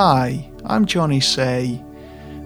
Hi, 0.00 0.48
I'm 0.64 0.86
Johnny 0.86 1.18
Say, 1.18 1.82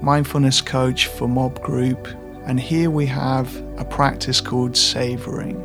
mindfulness 0.00 0.60
coach 0.60 1.08
for 1.08 1.26
Mob 1.26 1.60
Group, 1.60 2.06
and 2.46 2.60
here 2.60 2.90
we 2.90 3.06
have 3.06 3.52
a 3.76 3.84
practice 3.84 4.40
called 4.40 4.76
savoring. 4.76 5.58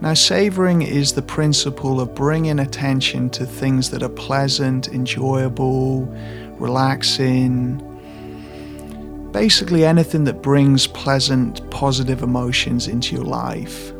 Now, 0.00 0.14
savoring 0.14 0.82
is 0.82 1.12
the 1.12 1.22
principle 1.22 2.00
of 2.00 2.16
bringing 2.16 2.58
attention 2.58 3.30
to 3.30 3.46
things 3.46 3.90
that 3.90 4.02
are 4.02 4.08
pleasant, 4.08 4.88
enjoyable, 4.88 6.06
relaxing, 6.58 7.78
basically 9.30 9.84
anything 9.84 10.24
that 10.24 10.42
brings 10.42 10.88
pleasant, 10.88 11.70
positive 11.70 12.24
emotions 12.24 12.88
into 12.88 13.14
your 13.14 13.24
life. 13.24 13.92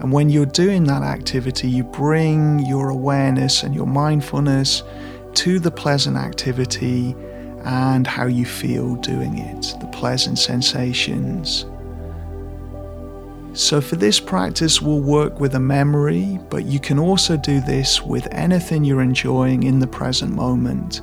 And 0.00 0.12
when 0.12 0.30
you're 0.30 0.46
doing 0.46 0.84
that 0.84 1.02
activity, 1.02 1.68
you 1.68 1.84
bring 1.84 2.60
your 2.60 2.88
awareness 2.88 3.62
and 3.62 3.74
your 3.74 3.86
mindfulness 3.86 4.82
to 5.34 5.58
the 5.58 5.70
pleasant 5.70 6.16
activity 6.16 7.14
and 7.64 8.06
how 8.06 8.26
you 8.26 8.44
feel 8.44 8.94
doing 8.96 9.38
it, 9.38 9.74
the 9.80 9.86
pleasant 9.88 10.38
sensations. 10.38 11.66
So, 13.54 13.80
for 13.80 13.96
this 13.96 14.20
practice, 14.20 14.80
we'll 14.80 15.00
work 15.00 15.40
with 15.40 15.56
a 15.56 15.60
memory, 15.60 16.38
but 16.48 16.66
you 16.66 16.78
can 16.78 16.98
also 16.98 17.36
do 17.36 17.60
this 17.60 18.00
with 18.00 18.28
anything 18.30 18.84
you're 18.84 19.02
enjoying 19.02 19.64
in 19.64 19.80
the 19.80 19.86
present 19.86 20.32
moment, 20.32 21.00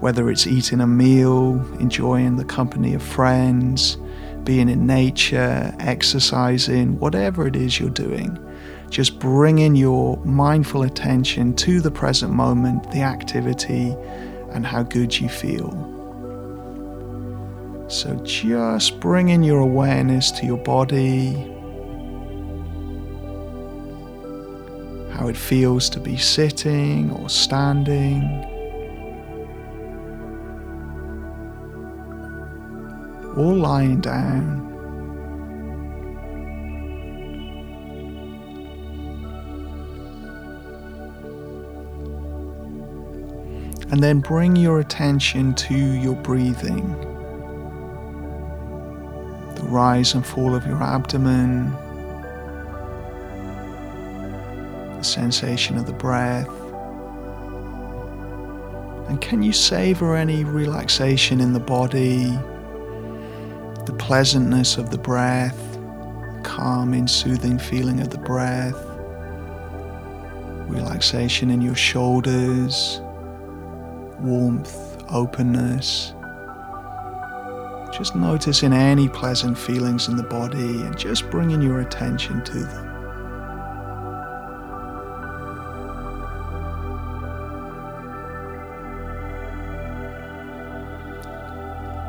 whether 0.00 0.30
it's 0.30 0.46
eating 0.46 0.80
a 0.80 0.86
meal, 0.86 1.60
enjoying 1.80 2.36
the 2.36 2.46
company 2.46 2.94
of 2.94 3.02
friends, 3.02 3.98
being 4.44 4.70
in 4.70 4.86
nature, 4.86 5.74
exercising, 5.80 6.98
whatever 6.98 7.46
it 7.46 7.56
is 7.56 7.78
you're 7.78 7.90
doing. 7.90 8.38
Just 8.90 9.18
bringing 9.18 9.76
your 9.76 10.16
mindful 10.24 10.82
attention 10.82 11.54
to 11.56 11.80
the 11.80 11.90
present 11.90 12.32
moment, 12.32 12.90
the 12.90 13.02
activity, 13.02 13.94
and 14.52 14.66
how 14.66 14.82
good 14.82 15.18
you 15.18 15.28
feel. 15.28 15.94
So, 17.88 18.16
just 18.16 19.00
bringing 19.00 19.42
your 19.42 19.60
awareness 19.60 20.30
to 20.32 20.46
your 20.46 20.58
body, 20.58 21.32
how 25.12 25.28
it 25.28 25.36
feels 25.36 25.88
to 25.90 26.00
be 26.00 26.16
sitting 26.16 27.10
or 27.10 27.28
standing. 27.28 28.22
Or 33.36 33.54
lying 33.54 34.00
down. 34.00 34.67
And 43.90 44.02
then 44.02 44.20
bring 44.20 44.54
your 44.54 44.80
attention 44.80 45.54
to 45.54 45.74
your 45.74 46.14
breathing. 46.16 46.92
The 49.54 49.62
rise 49.64 50.12
and 50.12 50.26
fall 50.26 50.54
of 50.54 50.66
your 50.66 50.82
abdomen, 50.82 51.72
the 54.98 55.02
sensation 55.02 55.78
of 55.78 55.86
the 55.86 55.94
breath. 55.94 56.50
And 59.08 59.18
can 59.22 59.42
you 59.42 59.54
savor 59.54 60.16
any 60.16 60.44
relaxation 60.44 61.40
in 61.40 61.54
the 61.54 61.60
body, 61.60 62.24
the 63.86 63.96
pleasantness 63.98 64.76
of 64.76 64.90
the 64.90 64.98
breath, 64.98 65.56
the 65.72 66.42
calming, 66.44 67.08
soothing 67.08 67.58
feeling 67.58 68.00
of 68.00 68.10
the 68.10 68.18
breath, 68.18 68.76
relaxation 70.68 71.50
in 71.50 71.62
your 71.62 71.74
shoulders, 71.74 73.00
warmth, 74.20 75.02
openness. 75.10 76.12
Just 77.92 78.14
noticing 78.14 78.72
any 78.72 79.08
pleasant 79.08 79.58
feelings 79.58 80.08
in 80.08 80.16
the 80.16 80.22
body 80.22 80.82
and 80.82 80.96
just 80.96 81.28
bringing 81.30 81.62
your 81.62 81.80
attention 81.80 82.44
to 82.44 82.58
them. 82.58 82.88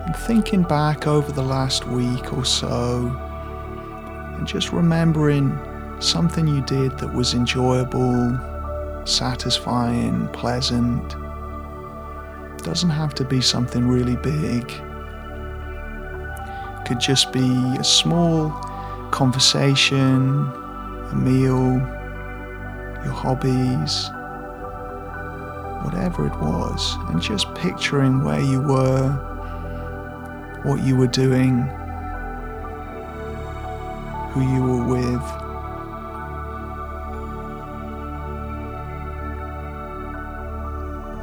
And 0.05 0.15
thinking 0.15 0.63
back 0.63 1.07
over 1.07 1.31
the 1.31 1.41
last 1.43 1.87
week 1.87 2.33
or 2.33 2.45
so, 2.45 3.07
and 4.37 4.47
just 4.47 4.71
remembering 4.71 5.57
something 5.99 6.47
you 6.47 6.61
did 6.61 6.97
that 6.99 7.13
was 7.13 7.33
enjoyable, 7.33 8.39
satisfying, 9.05 10.27
pleasant. 10.29 11.15
Doesn't 12.63 12.89
have 12.89 13.15
to 13.15 13.25
be 13.25 13.41
something 13.41 13.87
really 13.87 14.15
big. 14.17 14.67
Could 16.85 16.99
just 16.99 17.31
be 17.31 17.75
a 17.79 17.83
small 17.83 18.51
conversation, 19.11 20.45
a 21.09 21.15
meal, 21.15 21.77
your 23.03 23.13
hobbies, 23.13 24.11
whatever 25.83 26.27
it 26.27 26.35
was, 26.39 26.95
and 27.07 27.19
just 27.21 27.53
picturing 27.55 28.23
where 28.23 28.41
you 28.41 28.61
were, 28.61 29.09
what 30.63 30.83
you 30.83 30.95
were 30.95 31.07
doing, 31.07 31.63
who 34.31 34.41
you 34.53 34.61
were 34.61 34.85
with. 34.85 35.48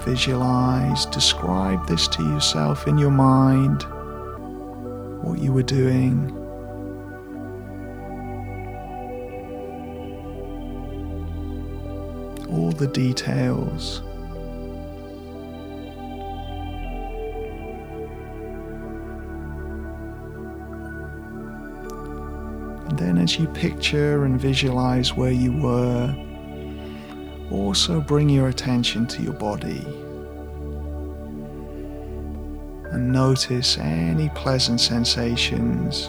Visualize, 0.06 1.04
describe 1.06 1.84
this 1.88 2.06
to 2.06 2.22
yourself 2.22 2.86
in 2.86 2.96
your 2.96 3.10
mind, 3.10 3.82
what 5.20 5.40
you 5.40 5.52
were 5.52 5.64
doing. 5.64 6.30
All 12.52 12.70
the 12.70 12.86
details. 12.86 14.00
And 22.88 22.96
then, 22.96 23.18
as 23.18 23.36
you 23.40 23.48
picture 23.48 24.24
and 24.24 24.40
visualize 24.40 25.14
where 25.14 25.32
you 25.32 25.50
were, 25.60 26.14
also 27.50 28.00
bring 28.00 28.28
your 28.28 28.48
attention 28.48 29.06
to 29.06 29.22
your 29.22 29.32
body 29.34 29.86
and 32.92 33.12
notice 33.12 33.78
any 33.78 34.28
pleasant 34.30 34.80
sensations, 34.80 36.08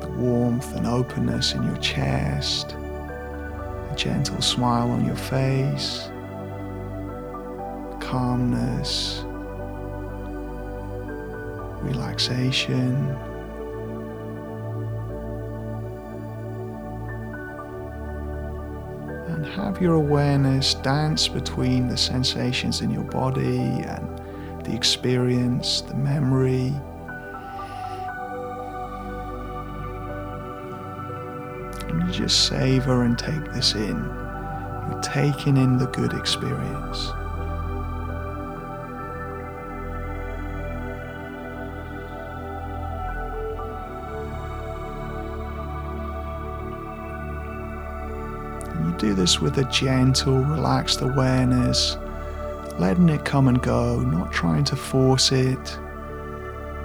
the 0.00 0.12
warmth 0.16 0.74
and 0.76 0.86
openness 0.86 1.52
in 1.52 1.62
your 1.62 1.76
chest, 1.76 2.72
a 2.72 3.94
gentle 3.96 4.40
smile 4.40 4.90
on 4.90 5.04
your 5.04 5.16
face, 5.16 6.10
calmness, 8.00 9.22
relaxation. 11.82 13.16
Have 19.70 19.80
your 19.80 19.94
awareness 19.94 20.74
dance 20.74 21.28
between 21.28 21.86
the 21.86 21.96
sensations 21.96 22.80
in 22.80 22.90
your 22.90 23.04
body 23.04 23.60
and 23.60 24.20
the 24.64 24.74
experience, 24.74 25.82
the 25.82 25.94
memory. 25.94 26.74
And 31.88 32.02
you 32.02 32.12
just 32.12 32.48
savor 32.48 33.04
and 33.04 33.16
take 33.16 33.44
this 33.52 33.76
in. 33.76 33.96
You're 34.90 35.00
taking 35.04 35.56
in 35.56 35.78
the 35.78 35.86
good 35.86 36.14
experience. 36.14 37.12
Do 49.00 49.14
this 49.14 49.40
with 49.40 49.56
a 49.56 49.64
gentle, 49.64 50.44
relaxed 50.44 51.00
awareness, 51.00 51.96
letting 52.78 53.08
it 53.08 53.24
come 53.24 53.48
and 53.48 53.62
go, 53.62 53.98
not 54.00 54.30
trying 54.30 54.64
to 54.64 54.76
force 54.76 55.32
it. 55.32 55.78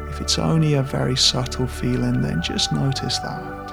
If 0.10 0.22
it's 0.22 0.40
only 0.40 0.76
a 0.76 0.82
very 0.82 1.18
subtle 1.18 1.68
feeling, 1.68 2.22
then 2.22 2.42
just 2.42 2.72
notice 2.72 3.18
that. 3.20 3.66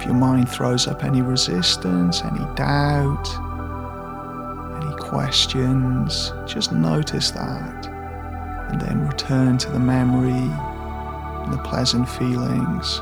If 0.00 0.06
your 0.06 0.14
mind 0.14 0.48
throws 0.48 0.88
up 0.88 1.04
any 1.04 1.22
resistance, 1.22 2.22
any 2.24 2.44
doubt, 2.56 3.28
any 4.82 4.96
questions, 4.96 6.32
just 6.46 6.72
notice 6.72 7.30
that 7.30 7.86
and 8.70 8.80
then 8.80 9.06
return 9.06 9.58
to 9.58 9.70
the 9.70 9.78
memory 9.78 10.50
the 11.48 11.58
pleasant 11.64 12.08
feelings. 12.08 13.00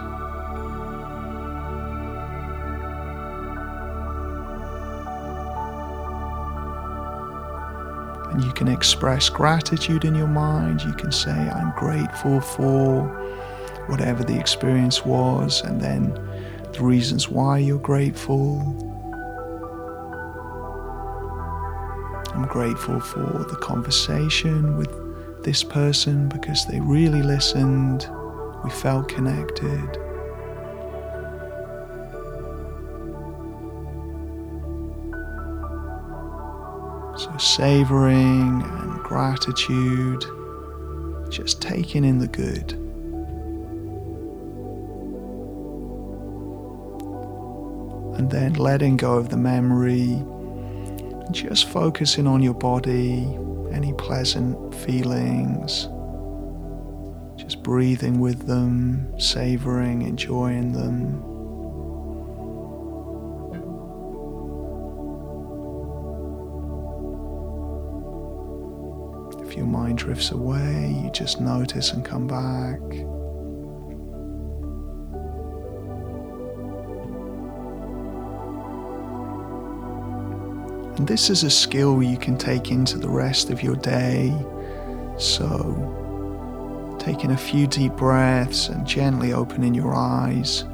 And 8.32 8.44
you 8.44 8.52
can 8.52 8.68
express 8.68 9.28
gratitude 9.28 10.04
in 10.04 10.14
your 10.14 10.28
mind. 10.28 10.82
You 10.82 10.92
can 10.92 11.10
say, 11.10 11.32
I'm 11.32 11.72
grateful 11.76 12.40
for 12.40 13.02
whatever 13.88 14.22
the 14.22 14.38
experience 14.38 15.04
was, 15.04 15.62
and 15.62 15.80
then 15.80 16.12
the 16.72 16.82
reasons 16.82 17.28
why 17.28 17.58
you're 17.58 17.78
grateful. 17.78 18.60
I'm 22.34 22.46
grateful 22.46 23.00
for 23.00 23.44
the 23.50 23.56
conversation 23.60 24.76
with 24.76 24.92
this 25.42 25.64
person 25.64 26.28
because 26.28 26.66
they 26.66 26.78
really 26.80 27.22
listened. 27.22 28.06
We 28.68 28.74
felt 28.74 29.08
connected. 29.08 29.94
So, 37.16 37.34
savoring 37.38 38.60
and 38.60 39.02
gratitude, 39.02 40.22
just 41.30 41.62
taking 41.62 42.04
in 42.04 42.18
the 42.18 42.28
good. 42.28 42.72
And 48.18 48.30
then 48.30 48.52
letting 48.52 48.98
go 48.98 49.14
of 49.14 49.30
the 49.30 49.38
memory, 49.38 50.22
just 51.30 51.70
focusing 51.70 52.26
on 52.26 52.42
your 52.42 52.52
body, 52.52 53.34
any 53.72 53.94
pleasant 53.94 54.74
feelings, 54.74 55.88
just 57.48 57.62
breathing 57.62 58.20
with 58.20 58.46
them, 58.46 59.18
savoring, 59.18 60.02
enjoying 60.02 60.70
them. 60.72 61.14
If 69.48 69.56
your 69.56 69.64
mind 69.64 69.96
drifts 69.96 70.30
away, 70.30 70.94
you 71.02 71.10
just 71.10 71.40
notice 71.40 71.94
and 71.94 72.04
come 72.04 72.26
back. 72.26 72.80
And 80.98 81.08
this 81.08 81.30
is 81.30 81.44
a 81.44 81.50
skill 81.50 82.02
you 82.02 82.18
can 82.18 82.36
take 82.36 82.70
into 82.70 82.98
the 82.98 83.08
rest 83.08 83.48
of 83.48 83.62
your 83.62 83.76
day. 83.76 84.36
So, 85.16 85.97
taking 87.08 87.30
a 87.30 87.36
few 87.38 87.66
deep 87.66 87.92
breaths 87.92 88.68
and 88.68 88.86
gently 88.86 89.32
opening 89.32 89.72
your 89.72 89.94
eyes. 89.94 90.64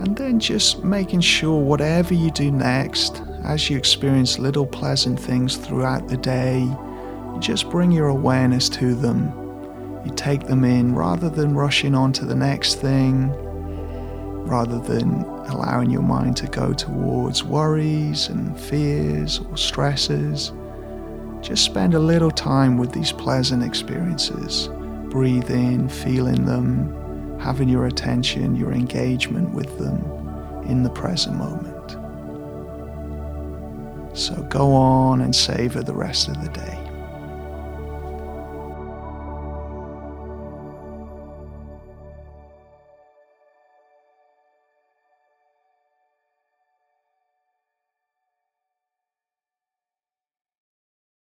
And 0.00 0.16
then 0.16 0.40
just 0.40 0.82
making 0.82 1.20
sure 1.20 1.62
whatever 1.62 2.12
you 2.12 2.32
do 2.32 2.50
next, 2.50 3.22
as 3.44 3.70
you 3.70 3.76
experience 3.76 4.40
little 4.40 4.66
pleasant 4.66 5.20
things 5.20 5.56
throughout 5.56 6.08
the 6.08 6.16
day, 6.16 6.58
you 6.58 7.36
just 7.38 7.70
bring 7.70 7.92
your 7.92 8.08
awareness 8.08 8.68
to 8.70 8.96
them. 8.96 9.32
You 10.04 10.12
take 10.16 10.48
them 10.48 10.64
in 10.64 10.92
rather 10.92 11.30
than 11.30 11.54
rushing 11.54 11.94
on 11.94 12.12
to 12.14 12.24
the 12.24 12.34
next 12.34 12.80
thing, 12.80 13.30
rather 14.44 14.80
than 14.80 15.22
allowing 15.52 15.88
your 15.88 16.02
mind 16.02 16.36
to 16.38 16.48
go 16.48 16.72
towards 16.72 17.44
worries 17.44 18.26
and 18.26 18.58
fears 18.58 19.38
or 19.38 19.56
stresses. 19.56 20.50
Just 21.42 21.64
spend 21.64 21.94
a 21.94 22.00
little 22.00 22.32
time 22.32 22.76
with 22.76 22.90
these 22.90 23.12
pleasant 23.12 23.62
experiences. 23.62 24.68
Breathe 25.12 25.50
in, 25.50 25.90
feeling 25.90 26.46
them, 26.46 27.38
having 27.38 27.68
your 27.68 27.84
attention, 27.84 28.56
your 28.56 28.72
engagement 28.72 29.52
with 29.52 29.78
them 29.78 30.02
in 30.64 30.82
the 30.82 30.88
present 30.88 31.36
moment. 31.36 31.90
So 34.16 34.34
go 34.44 34.72
on 34.72 35.20
and 35.20 35.36
savor 35.36 35.82
the 35.82 35.92
rest 35.92 36.28
of 36.28 36.42
the 36.42 36.48
day. 36.48 36.81